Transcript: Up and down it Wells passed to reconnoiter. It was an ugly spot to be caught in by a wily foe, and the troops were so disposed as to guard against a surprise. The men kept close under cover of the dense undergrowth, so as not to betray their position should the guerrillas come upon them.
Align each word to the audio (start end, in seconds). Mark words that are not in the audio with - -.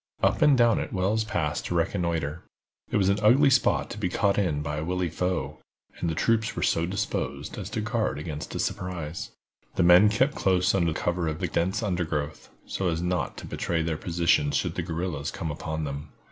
Up 0.23 0.41
and 0.41 0.57
down 0.57 0.79
it 0.79 0.91
Wells 0.91 1.23
passed 1.23 1.67
to 1.67 1.75
reconnoiter. 1.75 2.41
It 2.89 2.97
was 2.97 3.09
an 3.09 3.19
ugly 3.21 3.51
spot 3.51 3.91
to 3.91 3.99
be 3.99 4.09
caught 4.09 4.39
in 4.39 4.63
by 4.63 4.77
a 4.77 4.83
wily 4.83 5.09
foe, 5.09 5.59
and 5.99 6.09
the 6.09 6.15
troops 6.15 6.55
were 6.55 6.63
so 6.63 6.87
disposed 6.87 7.55
as 7.55 7.69
to 7.69 7.81
guard 7.81 8.17
against 8.17 8.55
a 8.55 8.59
surprise. 8.59 9.29
The 9.75 9.83
men 9.83 10.09
kept 10.09 10.33
close 10.33 10.73
under 10.73 10.91
cover 10.93 11.27
of 11.27 11.39
the 11.39 11.47
dense 11.47 11.83
undergrowth, 11.83 12.49
so 12.65 12.87
as 12.89 12.99
not 13.03 13.37
to 13.37 13.45
betray 13.45 13.83
their 13.83 13.95
position 13.95 14.49
should 14.49 14.73
the 14.73 14.81
guerrillas 14.81 15.29
come 15.29 15.51
upon 15.51 15.83
them. 15.83 16.09